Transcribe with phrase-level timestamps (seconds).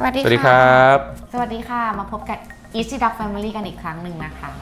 [0.00, 0.98] สวัสดีสวัสดีครับ
[1.32, 2.38] สวัสดีค่ะ มาพบกับ
[2.78, 4.52] Easy Dog Family กันอีกครั้งหนึ่งนะคะ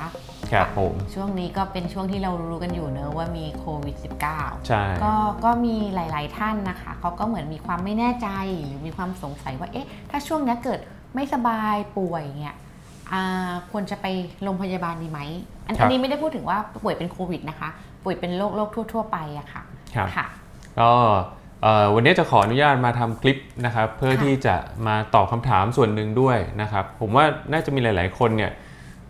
[0.52, 3.96] ครับผม ช่วงนี้ก็เป็นช่วงที่เรารู้กันอยู่เนอะว่ามีโควิด
[4.32, 5.12] -19 ใช่ ก็
[5.44, 8.28] ก็มีหลาย ๆ ท่านนะคะ เขาก็เหมือนมีความไม่แน่ใจ
[8.64, 10.80] หรือมีความสงสัยว่า เอ๊ะ ถ้าช่วงเนี้ยเกิด
[11.14, 12.56] ไม่สบายป่วยเนี่ย
[13.12, 14.06] อ่าควรจะไป
[14.42, 15.20] โรงพยาบาลดีไหม
[15.66, 17.68] อันอันนี้ไม่ได้พูดถึงว่าป่วยเป็นโควิดนะคะ
[18.04, 19.62] ป่วยเป็นโรคโรคทั่ว ๆ ไปอะค่ะ
[19.96, 20.26] ครับ ค่ะ
[20.78, 21.14] ก็เอ่อ
[21.94, 28.52] วันนี้จะขออนุญาตมาทำคลิปนะครับเพื่อค่ะที่จะมาตอบคำถามส่วนหนึ่งด้วยนะครับ ผมว่าน่าจะมีหลาย ๆ คนเนี่ย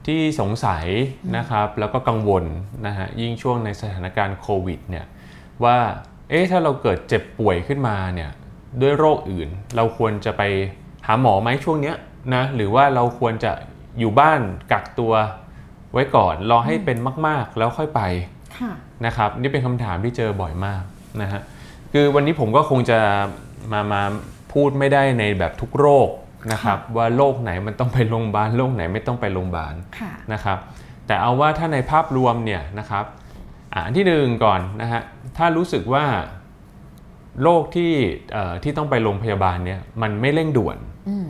[0.07, 0.87] ที่สงสัย
[1.37, 2.45] นะครับแล้วก็กังวล
[2.87, 5.05] นะฮะยิ่งช่วงในสถานการณ์โควิดเนี่ย
[5.65, 5.77] ว่า
[6.31, 8.31] เอ๊ะถ้าเราเกิดเจ็บป่วยขึ้นมาเนี่ย
[8.81, 10.43] ด้วยโรคอื่น เราควรจะไป
[11.07, 11.97] หาหมอไหมช่วงเนี้ย
[12.35, 13.53] นะหรือว่าเราควรจะ
[13.99, 14.41] อยู่บ้าน
[14.73, 15.13] กักตัว
[15.93, 18.03] ไว้ก่อนรอให้เป็นมาก ๆ แล้วค่อยไป
[18.59, 18.73] ค่ะ
[19.07, 20.83] นะครับนี่เป็นคำถามที่เจอบ่อยมาก
[21.23, 21.41] นะฮะ
[21.93, 22.99] คือวันนี้ผมก็คงจะ
[23.73, 24.03] มามา
[24.53, 26.09] พูดไม่ได้ในแบบทุกโรค
[26.53, 30.59] นะครับว่าโรคไหนมันต้องไปโรงพยาบาลโรคไหนไม่ต้องไปโรงพยาบาลค่ะนะครับ
[31.07, 33.05] แต่เอาว่าถ้าในภาพรวมเนี่ยนะครับ
[33.73, 35.03] อะอันที่หนึ่งก่อนนะฮะ
[35.37, 36.05] ถ้ารู้สึกว่า
[37.43, 37.93] โรคที่
[38.33, 40.77] เอ่อที่ต้องไปโรงพยาบาลเนี่ยมันไม่เร่งด่วน
[41.09, 41.27] อืม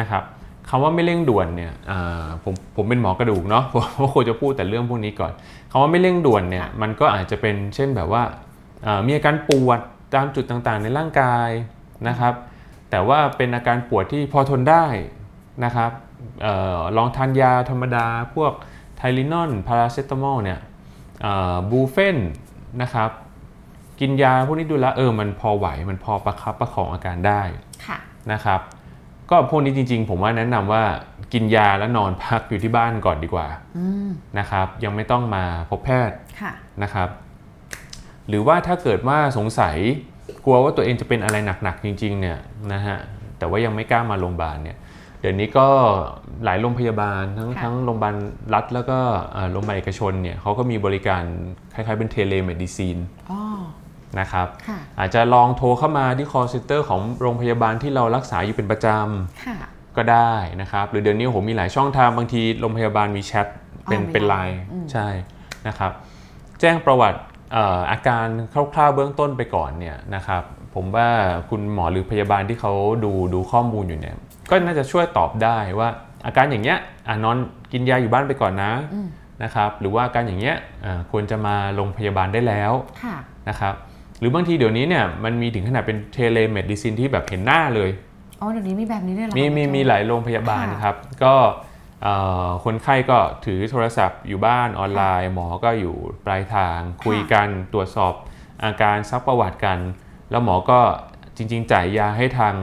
[0.00, 0.22] นะครับ
[0.68, 5.32] คำว่าไม่เร่งด่วนเนี่ยอ่าผมผมเป็นหมอกระดูกเนาะผมก็ควรจะพูดแต่เรื่องพวกนี้ก่อน
[5.70, 8.51] คำว่าไม่เร่งด่วนเนี่ยมันก็อาจจะเป็นเช่นแบบว่าอ่า
[9.06, 9.80] มีอาการปวด
[10.14, 11.48] ตามจุดต่างๆ ในร่างกาย
[12.08, 12.34] นะครับ
[12.90, 14.86] แต่ว่าเป็นอาการปวดที่พอทนได้
[15.64, 15.90] นะครับ
[16.42, 18.52] เออลองทานยาธรรมดา พวก
[18.96, 20.60] ไทลินอลพาราเซตามอลเนี่ย
[21.70, 22.18] บูเฟน
[22.82, 23.10] นะครับ
[24.00, 27.42] กินยาพวกนี้ดูแลวเออมันพอไหวมันพอประคับประคองอาการได้
[27.86, 27.98] ค่ะ
[28.32, 28.60] นะครับ
[29.30, 30.82] ก็พวกนี้จริงๆ ผมว่าแนะนำว่า
[31.32, 37.08] กินยาแล้วนอนพักอยู่ที่บ้านก่อนดีกว่าอืมนะครับ ยังไม่ต้องมาพบแพทย์ค่ะนะครับ
[38.28, 39.76] หรือว่าถ้าเกิดว่าสงสัย
[40.44, 42.38] กลัวว่าตัวเองจะเป็นอะไรหนักๆจริงๆเนี่ย
[42.72, 42.98] นะฮะ
[43.38, 44.76] แต่ว่ายังไม่กล้ามาโรงพยาบาลเนี่ย
[45.20, 45.68] เดี๋ยวนี้ก็
[46.44, 48.14] หลายโรงพยาบาลทั้งค่ะทั้งโรงพยาบาล
[48.54, 48.98] รัฐแล้วก็
[49.32, 51.22] เอ่อโรงพยาบาลเอกชนเนี่ยเขาก็มีบริการ
[51.74, 52.96] คล้ายๆเป็น telemedicine
[53.30, 53.40] อ๋อ
[54.20, 59.56] นะครับค่ะอาจจะลองโทรเข้ามาที่ call center ของโรงพยาบาลที่เรารักษาอยู่เป็นประจำค่ะ
[59.96, 63.46] ก็ได้นะครับ หรือเดี๋ยวนี้ผมมีหลายช่องทางบางทีโรงพยาบาลมีแชท
[63.88, 65.08] เป็นอ๋อมีเป็นไลไลน์น์อืมใช่
[65.66, 65.92] นะครับ
[66.60, 70.42] แจ้งประวัติเอ่ออาการคร่าวๆเบื้องต้นไปก่อนเนี่ยนะครับ
[70.74, 71.08] ผมว่า
[71.50, 72.72] คุณหมอหรือพยาบาลที่เขา
[73.04, 74.16] ดูดูข้อมูลอยู่เนี่ย
[74.50, 75.88] ก็น่าจะช่วยตอบได้ว่า
[76.26, 77.36] อาการอย่างเงี้ยอะนอน
[77.72, 79.06] กินยาอยู่บ้านไปก่อนนะอืม
[79.42, 83.16] นะครับหรือว่าอาการอย่างเงี้ยอะควรจะมาโรงพยาบาลได้แล้วค่ะ
[83.48, 83.74] นะครับ
[84.18, 87.90] หรือบางทีเดี๋ยวนี้เนี่ยมันมีถึงขนาดเป็น telemedicine ที่แบบเห็นหน้าเลย
[88.40, 91.71] อ๋อเดี๋ยวนี้มีแบบนี้ด้วยเหรอมีคะมีคุณโจมีหลายโรงพยาบาลค่ะครับก็เอ่อ
[92.64, 95.96] คนไข้ก็ถือโทรศัพท์อยู่บ้านออนไลน์ หมอก็อยู่
[96.26, 98.14] ปลายทางคุยกันตรวจสอบ
[98.64, 99.78] อาการซักประวัติกัน
[100.30, 100.80] แล้วหมอก็
[101.36, 102.54] จริง ๆ จ่ายยาให้ทาง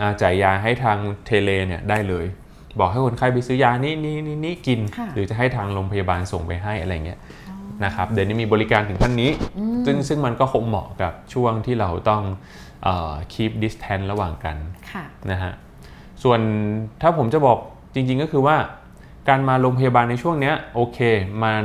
[0.00, 2.26] อ่าจ่ายยาให้ทางเทเลเนี่ยได้เลย
[2.78, 7.20] บอกให้คนไข้ไปซื้อยานี้นี้นี้นี้กินค่ะหรือจะให้ทางโรงพยาบาลส่งไปให้อะไรเงี้ย
[7.84, 12.22] นะครับเดี๋ยวนี้มีบริการถึงขั้นนี้อืมซึ่งซึ่งมันก็คงเหมาะกับช่วงที่เราต้อง
[12.84, 14.56] เอ่อ keep distance ระหว่างกัน
[14.92, 15.52] ค่ะนะฮะ
[16.22, 16.40] ส่วน
[17.02, 17.58] ถ้าผมจะบอก
[17.94, 18.56] จริงๆก็คือว่า
[19.28, 20.98] การมาโรงพยาบาลในช่วงเนี้ยโอเค
[21.44, 21.64] มัน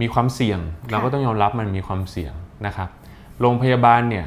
[0.00, 0.58] มีความเสี่ยง
[0.90, 2.32] เราก็ต้องยอมรับมันมีความเสี่ยง
[2.66, 2.88] นะครับ
[3.40, 4.26] โรงพยาบาลเนี่ย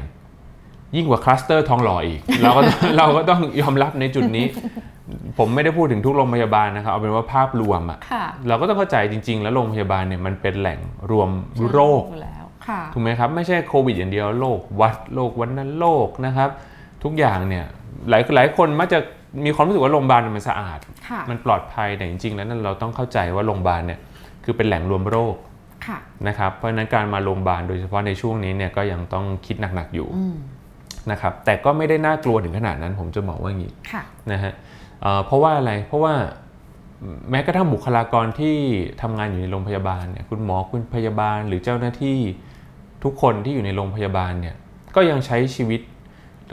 [0.96, 2.60] ยิ่งกว่าคลัสเตอร์ทองหล่ออีก เราก็
[2.98, 4.46] เราก็ต้องยอมรับในจุดนี้
[5.38, 10.78] ผมไม่ได้พูดถึงทุกโรงพยาบาลนะครับเอาเป็นว่าภาพรวมอะค่ะเราก็ต้องเข้าใจจริง ๆ แล้วโรงพยาบาลเนี่ยมันเป็นแหล่ง
[11.10, 11.30] รวม
[11.70, 16.50] โรคอยู่แล้วค่ะถูกไหมครับไม่ใช่โควิดอย่างเดียวโรคหวัดโรควันนั้นโรคนะครับ
[17.04, 17.64] ทุกอย่างเนี่ย
[18.08, 18.98] หลายหลายคนมักจะ
[19.44, 20.78] มีความรู้สึกว่าโรงพยาบาลมันสะอาด
[21.08, 24.00] ค่ะมันปลอดภัยแต่จริง ๆ แล้วนั่นเราต้องเข้าใจว่าโรงพยาบาลเนี่ย
[24.44, 25.36] คือเป็นแหล่งรวมโรค
[25.86, 25.98] ค่ะ
[26.28, 30.34] นะครับเพราะฉะนั้นการมาโรงพยาบาลโดยเฉพาะในช่วงนี้เนี่ยก็ยังต้องคิดหนักๆอยู่อืม
[31.10, 34.52] นะครับแต่ก็ไม่ได้น่ากลัวถึงขนาดนั้นผมจะบอกว่าอย่างนี้ค่ะนะฮะ
[35.02, 36.14] เอ่อเพราะว่าอะไรเพราะว่า
[37.30, 38.56] แม้กระทั่งบุคลากรที่
[39.02, 42.18] ทำงานอยู่ในโรงพยาบาลเนี่ยคุณหมอคุณพยาบาลหรือเจ้าหน้าที่
[43.04, 44.54] ทุกคนที่อยู่ในโรงพยาบาลเนี่ย
[44.96, 46.01] ก็ยังใช้ชีวิตแล้ว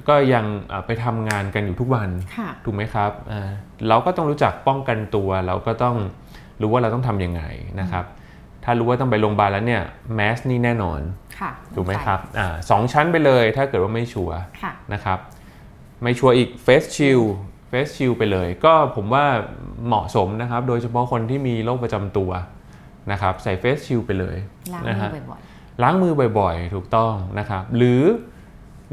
[0.10, 3.50] ก็ยังเอ่อไปทำงานกันอยู่ทุกวันค่ะถูกไหมครับอ่า
[3.90, 5.96] เราก็ต้องรู้จักป้องกันตัว เราก็ต้อง
[6.62, 7.44] รู้ว่าเราต้องทำยังไง
[7.80, 8.06] นะครับ
[8.64, 9.84] ถ้ารู้ว่าต้องไปโรงพยาบาลแล้วเนี่ย
[10.16, 11.02] แมสนี่แน่นอน
[11.40, 15.20] ค่ะถูกไหมครับอาสองชั้นไปเลยถ้าเกิดว่าไม่ sure ค่ะนะครับ
[16.04, 17.22] ไม่ sure อีก face shield
[17.70, 19.26] face shield ไปเลย ก็ผมว่า
[19.88, 22.32] เหมาะสมนะครับ โดยเฉพาะคนที่มีโรคประจำตัว
[23.12, 25.42] นะครับ ใส่ face shield ไปเลย
[25.84, 28.02] ล้างมือบ่อยนะฮะล้างมือบ่อยๆ ถูกต้องนะครับ หรือ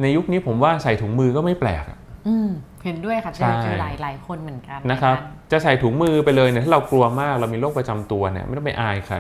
[0.03, 2.49] ในยุคนี้ผมว่าใส่ถุงมือก็ไม่แปลกอะๆอืม
[2.85, 5.17] เห็นด้วยค่ะเจใช่อเจอหลายหลายคนเหมือนกันนะครับ
[5.49, 9.17] ใจะใส่ถุงมือไปเลยเนี่ยถ้าเรากลัวมากเรามีโรคประจำตัวเนี่ยไม่ต้องไปอายใคร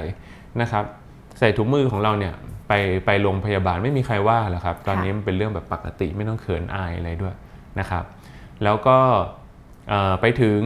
[0.60, 0.84] นะครับ
[1.38, 2.34] ใส่ถุงมือของเราเนี่ย
[2.68, 2.72] ไป
[3.06, 7.34] ไปโรงพยาบาลไม่มีใครว่าหรอกครับ ตอนนี้มันเป็นเรื่องแบบปกติไม่ต้องเขินอายอะไรด้วย
[7.80, 8.04] นะครับ
[8.64, 8.98] แล้วก็
[9.88, 10.60] เอ่อไปถึง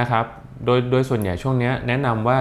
[0.00, 0.24] นะครับ
[0.64, 2.38] โดยโดยส่วนใหญ่ช่วงเนี้ยแนะนำว่า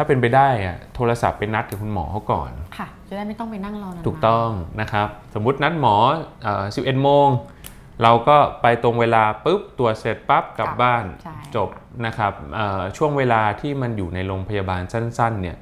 [0.00, 4.48] ถ้าเป็นไปได้อะโทรศัพท์ไปนัดกับคุณหมอเขาก่อน ค่ะ จะได้ไม่ต้องไปนั่งรอนานๆถูกต้อง
[4.80, 5.94] นะครับ สมมุตินัดหมอ
[6.42, 7.28] เอ่อ11 โมง
[8.02, 11.68] เราก็ไปตรงเวลาปุ๊บตรวจเสร็จปั๊บกลับบ้านใช่จบ
[12.06, 15.56] นะครับเอ่อช่วงเวลาที่มันอยู่ในโรงพยาบาลสั้นๆเนี่ย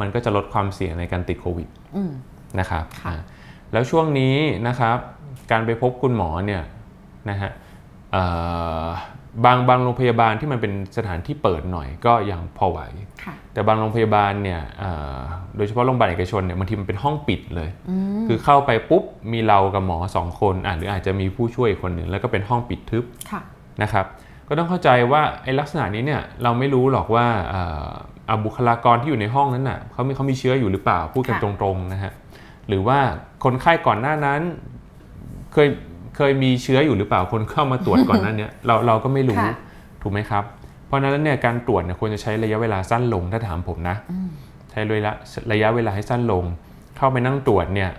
[0.00, 2.10] มันก็จะลดความเสี่ยงในการติดโควิดอืม
[2.60, 3.16] นะครับค่ะ อ่า
[3.72, 4.36] แล้วช่วงนี้
[4.68, 4.98] นะครับ
[5.50, 6.62] การไปพบคุณหมอเนี่ย
[7.30, 7.50] นะฮะ
[8.12, 8.22] เอ่
[8.84, 8.86] อ
[9.44, 12.78] บางบางโรงพยาบาลที่มันเป็นสถานที่เปิดหน่อยก็ยังพอไหว
[13.24, 15.18] ค่ะแต่บางโรงพยาบาลเนี่ยเอ่อ
[15.56, 23.40] โดยเฉพาะโรงพยาบาลเอกชนเนี่ยบางทีมันเป็นห้องปิดเลยอืมคือเข้าไปปุ๊บมีเรากับหมอสองคนอะหรืออาจจะมีผู้ช่วยอีกคนหนึ่งแล้วก็เป็นห้องปิดทึบค่ะ
[23.82, 24.06] นะครับ
[24.48, 27.88] ก็ต้องเข้าใจว่าไอ้ลักษณะนี้เนี่ยเราไม่รู้หรอกว่าเอ่อ
[28.28, 32.12] อะบุคลากรที่อยู่ในห้องนั้นน่ะเขามีเขามีเชื้ออยู่หรือเปล่าพูดกันค่ะตรงๆนะฮะ
[32.68, 32.98] หรือว่า
[33.44, 34.40] คนไข้ก่อนหน้านั้น
[35.52, 35.68] เคย
[36.16, 39.54] เคยมีเชื้ออยู่หรือเปล่าคนเข้ามาตรวจก่อนหนั้นเนี่ยเราเราก็ไม่รู้ค่ะ
[40.02, 40.44] ถูกไหมครับ
[40.86, 44.28] เพราะฉะนั้นเนี่ยการตรวจเนี่ยควรจะใช้ระยะเวลาสั้นลงถ้าถามผมนะอืม
[44.70, 45.12] ใช้ระยะ
[45.52, 46.44] ระยะเวลาให้สั้นลง
[46.96, 47.90] เข้าไปนั่งตรวจเนี่ย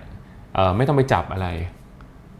[0.53, 1.47] เอ่อไม่ต้องไปจับอะไร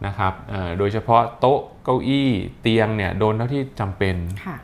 [0.06, 2.28] นะครับเอ่อโดยเฉพาะโต๊ะเก้าอี้
[2.60, 4.16] เตียงเนี่ยโดนเท่าที่จำเป็น
[4.46, 4.56] ค่ะ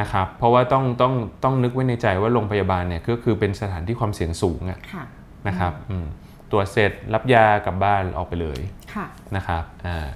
[0.00, 1.14] นะครับเพราะว่าต้องต้อง
[1.44, 5.04] ต้องนึกไว้ในใจว่าโรงพยาบาลเนี่ยก็คือเป็นสถานที่ความเสี่ยงสูงอะค่ะ
[5.48, 6.06] นะครับอืม
[6.50, 8.60] ตรวจเสร็จรับยากลับบ้านออกไปเลย
[8.94, 9.06] ค่ะ
[9.36, 10.06] นะครับอ่า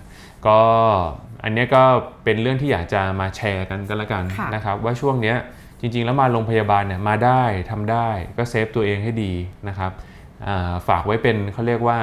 [0.49, 0.61] ก็
[1.45, 1.83] อันเนี้ยก็
[2.25, 5.37] เป็นเรื่องที่อยากจะมาแชร์กันกันละกันค่ะนะครับว่าช่วงเนี้ย
[5.81, 8.09] จริง ๆ แล้วมาโรงพยาบาลเนี่ยมาได้ทำได้
[8.39, 9.33] ก็เซฟตัวเองให้ดี
[9.69, 9.93] นะครับ
[10.47, 11.99] อ่าฝากไว้เป็นเขาเรียกว่า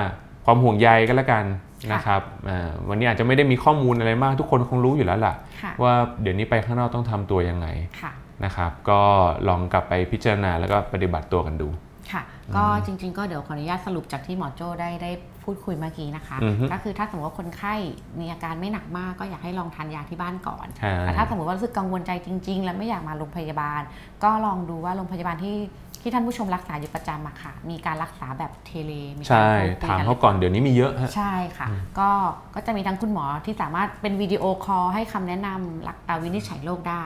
[0.45, 1.45] ความห่วงใยกันละกัน
[1.93, 7.67] นะครับอ่าวันนี้อาจจะไม่ได้มีข้อมูลอะไรมากทุกคนคงรู้อยู่แล้วล่ะค่ะว่าเดี๋ยวนี้ไปข้างนอกต้องทำตัวยังไง
[8.01, 8.11] ค่ะ
[8.45, 9.01] นะครับ ก็
[9.47, 11.67] ลองกลับไปพิจารณาแล้วก็ปฏิบัติตัวกันดู
[12.11, 12.21] ค่ะ
[12.55, 15.11] ก็จริง ๆ ก็เดี๋ยวขออนุญาตสรุปจากที่หมอโจ้ได้ได้
[15.45, 17.73] พูดคุยเมื่อกี้นะคะ อือฮึก็คือถ้าสมมติว่าคนไข้
[18.19, 23.81] มีอาการไม่หนักมากก็อยากให้ลองทานยาที่บ้านก่อนใช่ แต่ถ้าสมมติว่ารู้สึกกังวลใจจริง ๆ แล้วไม่อยากมาโรงพยาบาล
[24.23, 25.57] ก็ลองดูว่าโรงพยาบาลที่
[26.01, 29.51] ที่ท่านผู้ชมรักษาอยู่ประจำอะค่ะ มีการรักษาแบบ telemed การใช่
[29.83, 31.67] โทรคุยถามกันเขาก่อนเดี๋ยวนี้มีเยอะฮะ ใช่ค่ะ
[31.99, 32.09] ก็
[32.55, 37.03] ก็จะมีทั้งคุณหมอที่สามารถเป็น video call ให้คำแนะนำรักษาวินิจฉัยโรคได้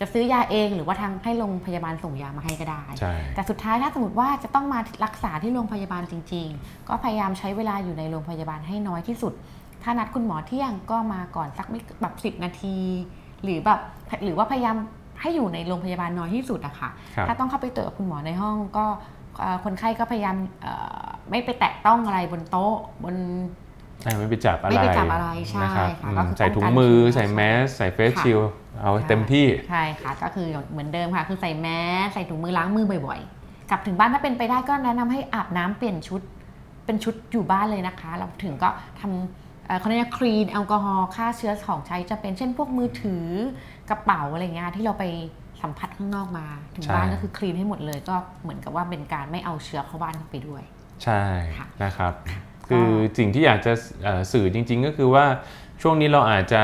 [0.00, 9.32] จะซื้อยาเองหรือว่าทางให้โรงพยาบาลส่งยามาให้ก็ได้ใช่แต่สุดท้ายถ้าสมมติว่าจะต้องมารักษาที่โรงพยาบาลจริง ๆ ก็พยายามใช้เวลาอยู่ในโรงพยาบาลให้น้อยที่สุด
[9.82, 12.76] ถ้านัดคุณหมอเที่ยงก็มาก่อนสักไม่แบบสิบนาที
[13.42, 13.80] หรือแบบ
[14.24, 14.76] หรือว่าพยายาม
[15.20, 18.86] ให้อยู่ในโรงพยาบาลน้อยที่สุดอะค่ะครับถ้าต้องเข้าไปตรวจกับคุณหมอในห้องก็
[19.40, 20.72] เอ่อคนไข้ก็พยายามเอ่
[21.02, 22.74] อไม่ไปแตะต้องอะไรบนโต๊ะ
[23.04, 23.67] บนใช่
[24.18, 28.40] ไม่ไปจับอะไรไม่ไปจับอะไรใช่นะครับค่ะอืมก็คือใส่ถุงป้องกันมือเชื้อใส่แมสใส่เฟสค่ะชิล
[28.80, 31.66] เอาเต็มที่ใช่ค่ะก็คือเหมือนเดิมค่ะ คือใส่แม
[32.04, 36.20] สใส่ถุงมือล้างมือบ่อยๆ กลับถึงบ้านถ้าเป็นไปได้ก็แนะนำให้อาบน้ำเปลี่ยนชุด
[36.84, 38.68] เป็นชุดอยู่บ้านเลยนะคะเราถึงก็
[39.00, 43.24] ทำเอ่อเขาเรียกคลีนแอลกอฮอล์ฆ่าเชื้อของใช้จะเป็นเช่นพวกมือถือ
[43.90, 45.04] กระเป๋าอะไรเงี้ยที่เราไป
[45.62, 50.62] สัมผัสข้างนอกมา ถึงใช่บ้านก็คือคลีนให้หมดเลยก็เหมือนกับว่าเป็นการไม่เอาเชื้อเข้าบ้านไปด้วย
[51.04, 51.20] ใช่
[51.56, 52.12] ค่ะนะครับ
[52.68, 52.88] คือ
[53.18, 53.72] สิ่งที่อยากจะ
[54.04, 55.24] เอ่อสื่อจริง ๆ ก็คือว่า
[55.82, 56.62] ช่วงนี้เราอาจจะ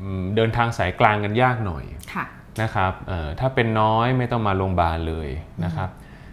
[0.00, 1.84] อืมเดินทางสายกลางกันยากหน่อย
[2.14, 2.24] ค่ะ
[2.62, 5.28] นะครับเอ่อถ้าเป็นน้อยไม่ต้องมาโรงพยาบาลเลย
[5.64, 5.88] นะครับ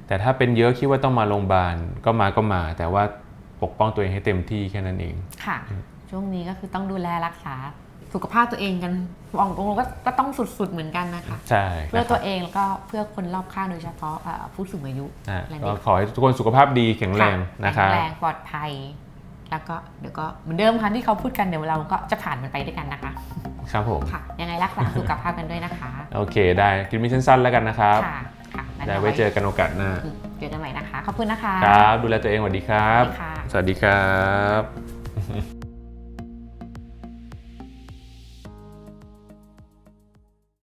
[0.07, 3.03] แต่ถ้าเป็นเยอะคิดว่าต้องมาโรงพยาบาลก็มาก็มา แต่ว่า
[3.63, 5.15] ปกป้องตัวเองให้เต็มที่แค่นั้นเอง
[5.45, 5.57] ค่ะ
[6.12, 7.55] ช่วงนี้ก็คือต้องดูแลรักษา
[8.13, 8.93] สุขภาพตัวเองกัน
[9.38, 18.72] บอกตรงๆก็ก็ต้องสุดๆเหมือนกันนะคะ ใช่เพื่อนะคตัรับวเองแล้วก็เพื่อคนรอบข้างโดยเฉพาะเอ่อผู้สูงอายุอะและก็เด็กขอให้ทุกคนสุขภาพดีแข็งแรงค่ะนะครับแข็งแรงปลอดภัย
[19.51, 23.12] แล้วก็เดี๋ยวก็เหมือนเดิมค่ะที่เขาพูดกันเดี๋ยวเราก็จะผ่านมันไปด้วยกันนะคะ
[23.72, 28.20] ครับผม ค่ะ ยังไงรักษาสุขภาพกันด้วยนะคะโอเคได้คลิปนี้สั้นๆแล้วกันนะครับค่ะ
[28.53, 29.91] ค่ะงั้นได้ดี๋ยวไว้เจอกันโอกาสหน้า
[30.39, 34.05] เจอกันใหม่นะคะ ขอบคุณนะคะครับ ดูแลตัวเองสวัสดีครับ สวัสดีค่ะ สวัสดีครั
[34.62, 34.76] บ